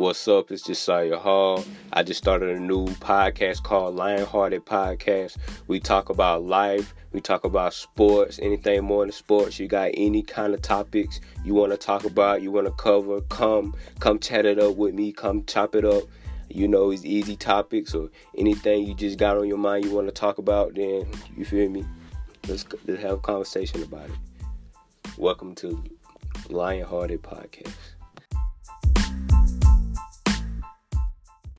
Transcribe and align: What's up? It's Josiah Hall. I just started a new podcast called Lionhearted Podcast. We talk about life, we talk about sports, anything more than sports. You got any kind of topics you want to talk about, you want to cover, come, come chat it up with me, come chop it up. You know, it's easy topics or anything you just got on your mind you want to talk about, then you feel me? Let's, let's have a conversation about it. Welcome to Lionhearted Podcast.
What's 0.00 0.26
up? 0.28 0.50
It's 0.50 0.62
Josiah 0.62 1.18
Hall. 1.18 1.62
I 1.92 2.02
just 2.02 2.16
started 2.16 2.56
a 2.56 2.58
new 2.58 2.86
podcast 2.86 3.62
called 3.64 3.96
Lionhearted 3.96 4.60
Podcast. 4.60 5.36
We 5.66 5.78
talk 5.78 6.08
about 6.08 6.42
life, 6.42 6.94
we 7.12 7.20
talk 7.20 7.44
about 7.44 7.74
sports, 7.74 8.38
anything 8.40 8.82
more 8.82 9.04
than 9.04 9.12
sports. 9.12 9.60
You 9.60 9.68
got 9.68 9.90
any 9.92 10.22
kind 10.22 10.54
of 10.54 10.62
topics 10.62 11.20
you 11.44 11.52
want 11.52 11.72
to 11.72 11.76
talk 11.76 12.04
about, 12.04 12.40
you 12.40 12.50
want 12.50 12.66
to 12.66 12.72
cover, 12.82 13.20
come, 13.20 13.76
come 13.98 14.18
chat 14.18 14.46
it 14.46 14.58
up 14.58 14.76
with 14.76 14.94
me, 14.94 15.12
come 15.12 15.44
chop 15.44 15.74
it 15.74 15.84
up. 15.84 16.04
You 16.48 16.66
know, 16.66 16.90
it's 16.92 17.04
easy 17.04 17.36
topics 17.36 17.94
or 17.94 18.08
anything 18.38 18.86
you 18.86 18.94
just 18.94 19.18
got 19.18 19.36
on 19.36 19.48
your 19.48 19.58
mind 19.58 19.84
you 19.84 19.90
want 19.90 20.06
to 20.06 20.14
talk 20.14 20.38
about, 20.38 20.76
then 20.76 21.10
you 21.36 21.44
feel 21.44 21.68
me? 21.68 21.84
Let's, 22.48 22.64
let's 22.86 23.02
have 23.02 23.18
a 23.18 23.18
conversation 23.18 23.82
about 23.82 24.08
it. 24.08 24.16
Welcome 25.18 25.54
to 25.56 25.84
Lionhearted 26.48 27.18
Podcast. 27.18 27.99